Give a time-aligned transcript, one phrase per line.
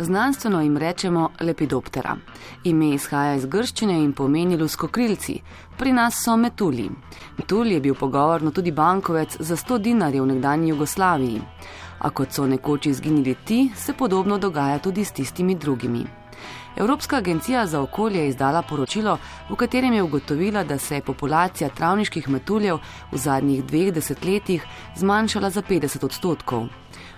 [0.00, 2.16] Znanstveno jim rečemo lepidoptera.
[2.64, 5.34] Ime izhaja iz grščine in pomeni luskokrilci.
[5.78, 6.84] Pri nas so metuli.
[7.38, 11.42] Metul je bil pogovorno tudi bankovec za 100 dinarjev v nekdanji Jugoslaviji.
[11.98, 16.06] A kot so nekoč izginili ti, se podobno dogaja tudi s tistimi drugimi.
[16.76, 19.18] Evropska agencija za okolje je izdala poročilo,
[19.50, 22.78] v katerem je ugotovila, da se je populacija travniških metuljev
[23.12, 26.68] v zadnjih dveh desetletjih zmanjšala za 50 odstotkov.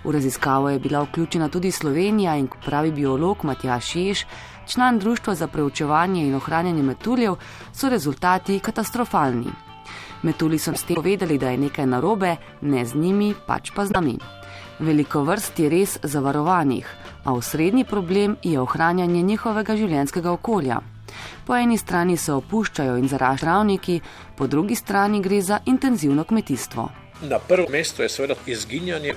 [0.05, 4.27] V raziskavo je bila vključena tudi Slovenija in pravi biolog Matjaš Ješ,
[4.67, 7.35] član Društva za preučevanje in ohranjanje metuljev,
[7.73, 9.51] so rezultati katastrofalni.
[10.23, 13.93] Metuli so s tem povedali, da je nekaj narobe, ne z njimi, pač pa z
[13.93, 14.19] nami.
[14.79, 16.87] Veliko vrst je res zavarovanih,
[17.25, 20.81] a osrednji problem je ohranjanje njihovega življenjskega okolja.
[21.47, 24.01] Po eni strani se opuščajo in zaraščajo travniki,
[24.37, 26.89] po drugi strani gre za intenzivno kmetijstvo.
[27.23, 29.15] Na prvem mestu je seveda izginjanje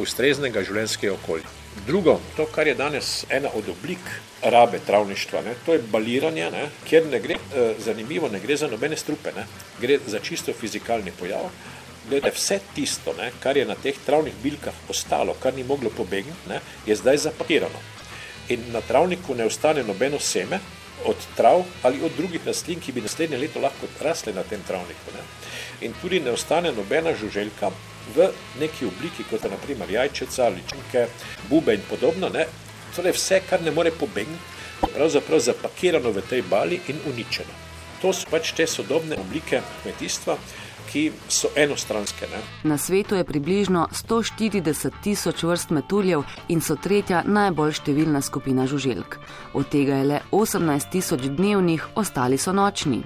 [0.00, 1.50] ustreznega življenjskega okolja.
[1.86, 4.10] Drugo, to, kar je danes ena od oblik
[4.42, 8.68] rabe travništva, ne, to je baliranje, ne, kjer ne gre, eh, zanimivo, ne gre za
[8.68, 9.46] nobene strupe, ne,
[9.80, 11.48] gre za čisto fizikalni pojav.
[12.08, 16.60] Glede, vse tisto, ne, kar je na teh travnih bilkah ostalo, kar ni moglo pobegniti,
[16.86, 17.80] je zdaj zapakirano.
[18.48, 20.58] In na travniku ne ostane nobeno seme
[21.06, 25.14] od trav ali od drugih rastlin, ki bi naslednje leto lahko rasle na tem travniku.
[25.14, 25.22] Ne.
[25.86, 27.70] In tudi ne ostane nobena žuželjka,
[28.14, 31.06] v neki obliki, kot je naprimer jajčica, ličinke,
[31.50, 32.28] bube in podobno.
[32.28, 32.46] Ne?
[32.96, 34.42] Torej vse, kar ne more pobegniti,
[34.82, 37.54] pravzaprav zapakirano v tej bali in uničeno.
[38.02, 40.36] To so pač te sodobne oblike kmetijstva,
[40.92, 42.26] ki so enostranske.
[42.32, 42.40] Ne?
[42.68, 49.18] Na svetu je približno 140 tisoč vrst metuljev in so tretja najbolj številna skupina žuželk.
[49.54, 53.02] Od tega je le 18 tisoč dnevnih, ostali so nočni.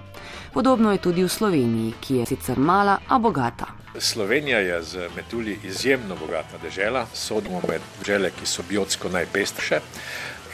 [0.52, 3.74] Podobno je tudi v Sloveniji, ki je sicer mala, a bogata.
[3.98, 9.80] Slovenija je z metulji izjemno bogata država, sodimo med države, ki so biotsko najpestrejše.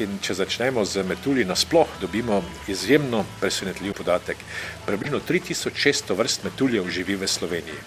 [0.00, 4.40] In če začnemo z metulji nasploh, dobimo izjemno presenetljiv podatek.
[4.86, 7.82] Približno 3600 vrst metuljev živi v Sloveniji.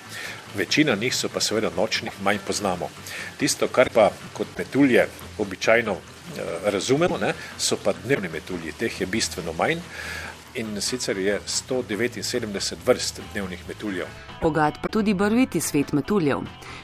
[0.56, 2.92] Večina njih so pa seveda nočnih, manj poznamo.
[3.40, 5.08] Tisto, kar pa kot metulje
[5.42, 9.82] običajno eh, razumemo, ne, so pa dnevni metulji, teh je bistveno manj
[10.56, 14.06] in sicer je 179 vrst dnevnih metuljev.
[14.42, 16.40] Bogat pa tudi barviti svet metuljev.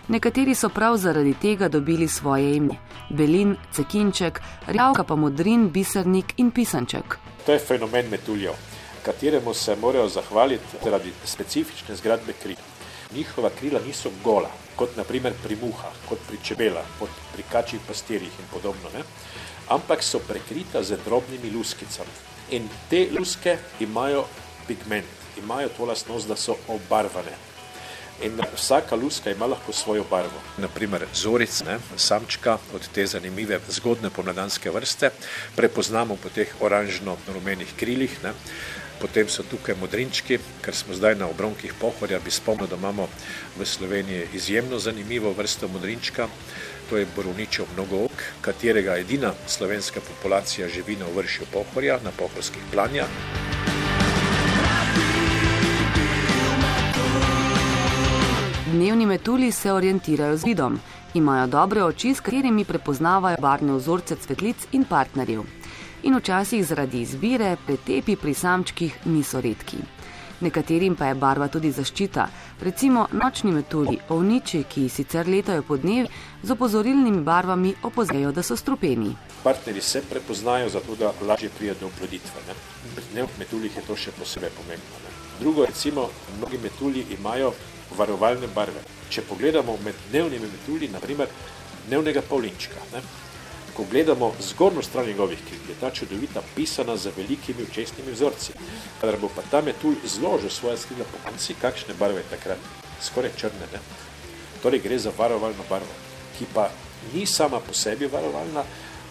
[0.07, 2.75] Nekateri so prav zaradi tega dobili svoje ime:
[3.09, 7.17] Belin, Cekinček, Rjavka pa modrin, bisernik in pisanček.
[7.45, 8.53] To je fenomen metuljev,
[9.05, 12.61] kateremu se morajo zahvaliti zaradi specifične zgradbe krila.
[13.15, 18.39] Njihova krila niso gola, kot naprimer pri muhah, kot pri čebelah, kot pri kačjih pastirjih
[18.39, 19.03] in podobno, ne?
[19.69, 22.30] ampak so prekrita z drobnimi luskicami.
[22.51, 24.25] In te luske imajo
[24.67, 25.07] pigment,
[25.39, 27.31] imajo to lastnost, da so obarvane.
[28.21, 30.41] In vsaka luska ima lahko svojo barvo.
[30.57, 35.09] Naprimer, zoric, ne, samčka od te zanimive zgodne pomladanske vrste,
[35.55, 38.19] prepoznamo po teh oranžno-rumenih krilih.
[38.23, 38.33] Ne.
[39.01, 43.07] Potem so tukaj modrinčki, ker smo zdaj na obronkih pohorja, bi spomnil, da imamo
[43.57, 46.27] v Sloveniji izjemno zanimivo vrsto modrinčka
[46.91, 53.07] to je borovničev mnogook, katerega edina slovenska populacija živi na vršju pohorja, na pohorskih planjah.
[58.73, 60.79] Dnevni metuli se orientirajo z vidom.
[61.13, 65.47] Imajo dobre oči, s katerimi prepoznavajo barvne vzorce cvetlic in partnerjev.
[66.03, 69.79] In včasih zaradi izbire pretepi pri samčkih niso redki
[70.41, 72.27] nekaterim pa je barva tudi zaščita.
[72.61, 76.09] Recimo nočni metulji, ovniči, ki sicer letajo po dnevi,
[76.43, 79.15] z opozorilnimi barvami opozorjajo, da so strupeni.
[79.43, 82.43] Partnerji se prepoznajo zato, da lažje pride do oploditve.
[82.95, 85.01] Pri dnevnih metuljih je to še posebej pomembno.
[85.05, 85.15] Ne?
[85.39, 86.05] Drugo, recimo,
[86.37, 87.49] mnogi metulji imajo
[87.97, 88.85] varovalne barve.
[89.09, 91.33] Če pogledamo med dnevnimi metulji, naprimer
[91.87, 93.01] dnevnega pavlinčka, ne?
[93.75, 98.53] Ko gledamo zgornjo stran njegovih kril, je ta čudovita pisana z velikimi očesnimi vzorci.
[99.01, 102.57] Kadar bo pa ta metulj zložil svoje skrila po konci, kakšne barve takrat?
[103.01, 103.79] Skoraj črne, ne?
[104.63, 105.93] Torej gre za varovalno barvo,
[106.37, 106.69] ki pa
[107.13, 108.63] ni sama po sebi varovalna,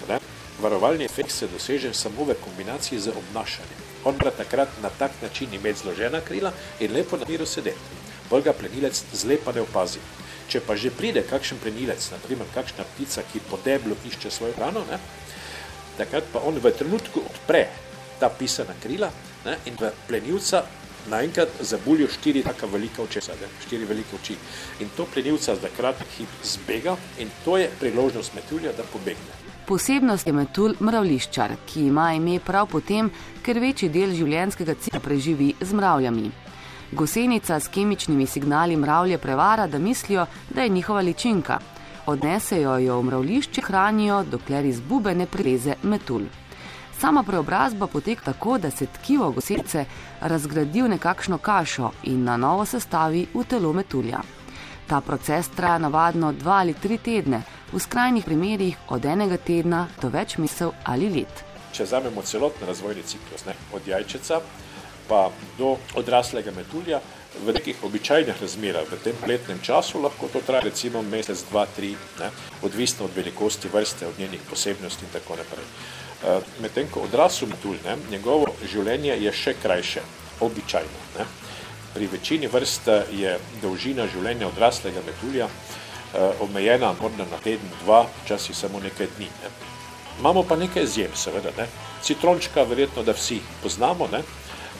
[0.08, 0.18] ne?
[0.60, 3.80] Varovalni efekt se doseže samo v kombinaciji z obnašanjem.
[4.04, 7.78] On mora takrat na tak način imeti zložena krila in lepo na miru sedeti.
[8.30, 9.98] Bolj ga plenilec zlepa ne opazi.
[10.50, 14.82] Če pa že pride kakšen plenilec, naprimer kakšna ptica, ki po deblu išče svojo hrano,
[14.90, 14.98] ne,
[15.98, 17.68] takrat pa on v trenutku odpre
[18.18, 19.10] ta pisana krila
[19.46, 20.64] ne, in v plenilca
[21.08, 24.36] naenkrat zabuljo štiri taka velika očesa, ne, štiri velike oči.
[24.80, 29.38] In to plenilca za kratek hip zbega in to je priložnost metulja, da pobegne.
[29.70, 33.10] Posebnost je metulj mravliščar, ki ima ime prav potem,
[33.42, 36.30] ker večji del življenjskega cikla preživi z mravljami.
[36.92, 41.58] Gosenica s kemičnimi signali mravlje prevara, da mislijo, da je njihova ličinka.
[42.06, 46.26] Odnesejo jo v mravlišče, hranijo, dokler iz bube ne prileze metulj.
[47.00, 49.84] Sama preobrazba poteka tako, da se tkivo gosece
[50.20, 54.20] razgradi v nekakšno kašo in na novo sestavi v telo metulja.
[54.86, 57.42] Ta proces traja navadno dva ali tri tedne,
[57.72, 61.44] v skrajnih primerjih od enega tedna do več mesecev ali let.
[61.72, 64.40] Če vzamemo celotni razvojni ciklus, ne, od jajčeca
[65.10, 67.00] pa do odraslega metulja,
[67.46, 71.94] v nekih običajnih razmerah, v tem letnem času, lahko to traja recimo mesec, dva, tri,
[72.18, 72.30] ne,
[72.62, 75.66] odvisno od velikosti vrste, od njenih posebnosti in tako naprej.
[76.20, 80.02] Eh, medtem ko odrasel metulj, ne, njegovo življenje je še krajše,
[80.40, 81.06] običajno.
[81.18, 81.26] Ne.
[81.94, 88.56] Pri večini vrst je dolžina življenja odraslega metulja eh, omejena morda na teden, dva, včasih
[88.56, 89.30] samo nekaj dni.
[89.42, 89.50] Ne.
[90.20, 91.54] Imamo pa nekaj izjem, seveda.
[91.56, 91.66] Ne.
[92.02, 94.20] Citrončka, verjetno, da vsi poznamo, ne,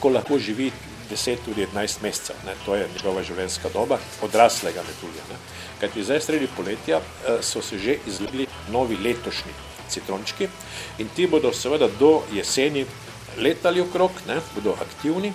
[0.01, 0.71] ko lahko živi
[1.11, 5.25] 10 ali 11 mesecev, ne, to je njegova življenjska doba odraslega metulja.
[5.29, 5.37] Ne.
[5.81, 9.53] Kajti zdaj sredi poletja eh, so se že izlegli novi letošnji
[9.89, 10.47] citrončki
[10.99, 12.85] in ti bodo seveda do jeseni
[13.37, 15.33] letali okrog, ne, bodo aktivni,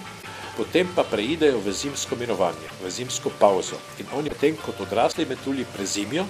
[0.57, 3.77] potem pa preidejo v zimsko mirovanje, v zimsko pauzo.
[4.01, 6.27] In oni potem kot odrasli metulji prezimijo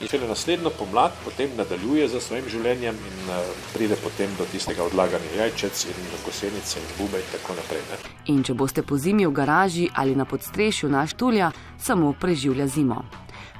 [0.00, 3.34] in šele naslednjo pomlad potem nadaljuje za svojim življenjem in uh,
[3.74, 7.82] pride potem do tistega odlaganja jajčec in gosenice in bube in tako naprej.
[7.90, 7.98] Ne.
[8.34, 13.02] In če boste po zimi v garaži ali na podstrešju naš tulja, samo preživlja zimo.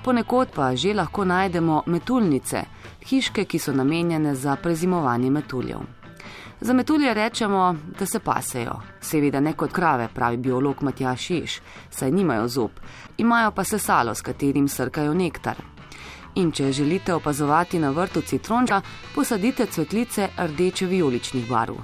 [0.04, 2.62] Ponekod pa že lahko najdemo metuljnice,
[3.08, 5.80] hiške, ki so namenjene za prezimovanje metuljev.
[6.60, 8.80] Za metulje rečemo, da se pasejo.
[9.00, 12.70] Seveda ne kot krave, pravi biolog Matjaš Ješ, saj nimajo zob,
[13.18, 15.77] imajo pa sesalo, s katerim srkajo nektar.
[16.38, 18.80] In če želite opazovati na vrtu citronča,
[19.14, 21.74] posadite cvetlice rdeče-vijoličnih barv.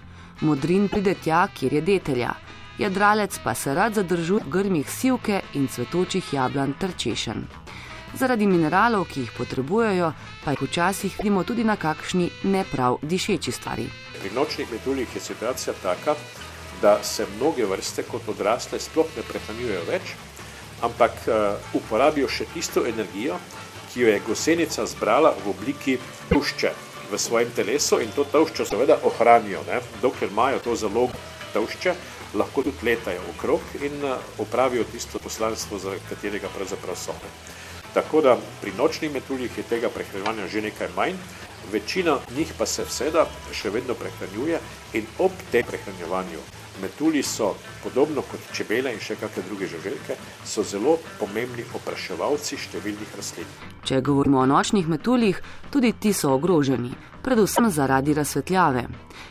[0.41, 2.31] Modrin pride tja, kjer je detelja.
[2.79, 7.45] Jadralec pa se rad zadržuje v grmih sivke in cvetočih jablan ter češen.
[8.15, 10.13] Zaradi mineralov, ki jih potrebujejo,
[10.45, 13.89] pa jih včasih vidimo tudi na kakšni neprav dišeči stvari.
[14.21, 16.15] Pri nočnih metuljih je situacija taka,
[16.83, 20.15] da se mnoge vrste kot odrasle sploh ne prehranjujejo več,
[20.83, 23.39] ampak uh, uporabijo še tisto energijo,
[23.95, 25.99] ki jo je gosenica zbrala v obliki
[26.29, 26.71] tušče
[27.11, 29.63] v svojem telesu in to tuščo seveda ohranijo.
[29.69, 29.79] Ne?
[30.03, 31.15] Dokler imajo to zalog
[31.55, 31.95] tušče,
[32.35, 37.15] lahko tudi letajo okrog in uh, opravijo tisto poslanstvo, za katerega pravzaprav so.
[37.95, 41.15] Tako da pri nočnih metuljih je tega prehranjevanja že nekaj manj,
[41.73, 44.59] večina njih pa se vseda še vedno prehranjuje
[44.99, 46.43] in ob tem prehranjevanju
[46.83, 53.17] metulji so, podobno kot čebele in še kakšne druge žuželke, so zelo pomembni opraševalci številnih
[53.17, 53.51] rastlin.
[53.85, 55.41] Če govorimo o nočnih metuljih,
[55.71, 56.93] tudi ti so ogroženi,
[57.25, 58.85] predvsem zaradi razsvetljave.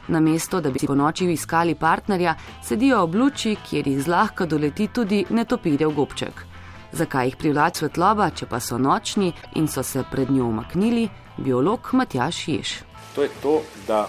[0.08, 4.88] Namesto, da bi si po noči iskali partnerja, sedijo ob luči, kjer jih zlahka doleti
[4.88, 6.46] tudi netopirjev gobček.
[6.94, 11.08] Zakaj jih privlači svetloba, če pa so nočni in so se pred njo umaknili,
[11.38, 12.78] biolog Matjaš Ješ.
[13.16, 14.06] To je to, da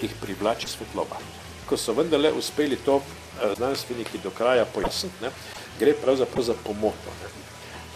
[0.00, 1.41] jih privlači svetloba.
[1.68, 5.30] Ko so vendarle uspeli to eh, znanstveniki do kraja pojasniti, ne,
[5.78, 7.14] gre pravzaprav za pomoto.
[7.22, 7.30] Ne.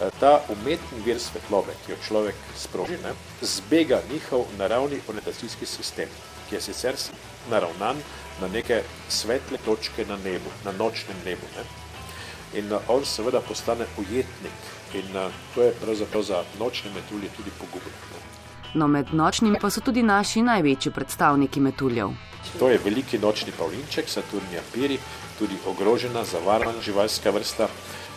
[0.01, 6.09] Eh, ta umetni vir svetlobe, ki jo človek sproži, ne, zbega njihov naravni orientacijski sistem,
[6.49, 6.95] ki je sicer
[7.49, 7.97] naravnan
[8.41, 11.49] na neke svetle točke na nebu, na nočnem nebu.
[11.57, 11.65] Ne.
[12.59, 14.61] In uh, on seveda postane ujetnik
[14.93, 15.17] in
[15.55, 17.91] to je pravzaprav za nočne metulje tudi pogubno.
[18.13, 18.36] Ne.
[18.73, 22.09] No, med nočnimi pa so tudi naši največji predstavniki metuljev.
[22.59, 24.97] To je veliki nočni pavlinček, Saturnija piri,
[25.39, 27.67] tudi ogrožena, zavarana živalska vrsta.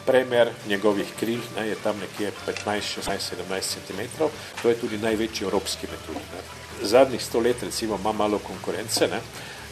[0.06, 4.00] Premer njegovih kril ne, je tam nekje 15, 16, 17 cm.
[4.62, 6.22] To je tudi največji evropski metulj.
[6.34, 6.42] Ne.
[6.88, 9.20] Zadnjih sto let recimo ima malo konkurence, ne,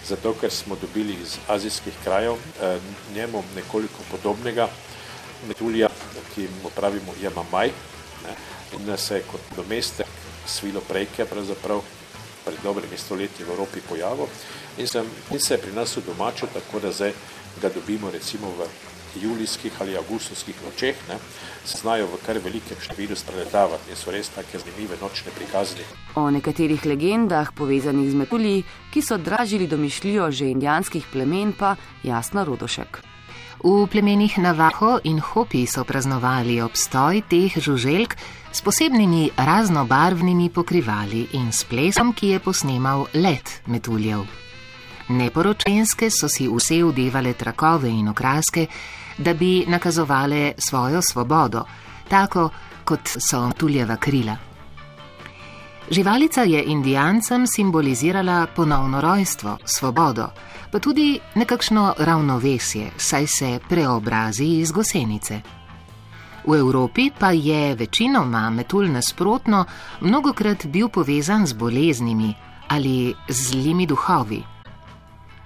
[0.06, 2.78] zato ker smo dobili iz azijskih krajev eh,
[3.14, 4.68] njemu nekoliko podobnega
[5.48, 5.88] metulja,
[6.34, 7.70] ki mu pravimo Yamamaj.
[8.24, 8.36] Ne,
[8.76, 10.06] in se kot domestek
[10.48, 11.82] svilo prejke, pravzaprav
[12.44, 14.26] pred dobrimi stoletji v Evropi pojavil
[14.78, 17.12] in, sem, in se je pri nas v domačo, tako da zdaj
[17.60, 18.68] ga dobimo recimo v
[19.22, 21.18] julijskih ali avgustovskih nočeh, ne,
[21.64, 25.84] se znajo v kar velikem številu spreletavati in so res take zanimive nočne prikazni.
[26.14, 32.44] O nekaterih legendah povezanih z metulji, ki so dražili domišljijo že indijanskih plemen, pa jasno
[32.44, 33.07] rodošek.
[33.58, 38.14] V plemenih Navaho in Hopi so praznovali obstoj teh žuželk
[38.54, 44.22] s posebnimi raznobarvnimi pokrivali in s plesom, ki je posnemal let metuljev.
[45.10, 48.66] Neporočenske so si vse vdevale trakove in okraske,
[49.18, 51.64] da bi nakazovale svojo svobodo,
[52.08, 52.50] tako
[52.84, 54.47] kot so tuljeva krila.
[55.90, 60.26] Živalica je indijancem simbolizirala ponovno rojstvo, svobodo,
[60.72, 65.40] pa tudi nekakšno ravnovesje, saj se preobrazi iz gosenice.
[66.46, 69.64] V Evropi pa je večinoma metulj nasprotno
[70.00, 72.34] mnogokrat bil povezan z boleznimi
[72.68, 74.42] ali zlimi duhovi.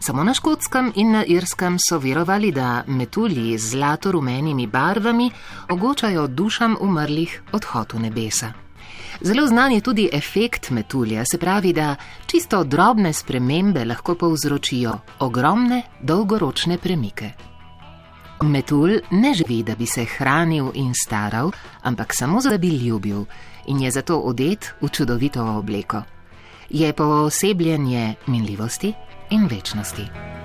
[0.01, 5.31] Samo na škotskem in na irskem so verovali, da metulji z zlato-rumenimi barvami
[5.71, 8.53] ogočajo dušam umrlih odhod v nebesa.
[9.21, 11.97] Zelo znan je tudi efekt metulja, se pravi, da
[12.27, 17.31] čisto drobne spremembe lahko povzročijo ogromne dolgoročne premike.
[18.43, 21.51] Metulj ne živi, da bi se hranil in staral,
[21.83, 23.25] ampak samo da bi ljubil
[23.67, 26.03] in je zato odet v čudovito obleko.
[26.71, 28.93] Je poosebljenje minljivosti
[29.31, 30.42] in večnosti.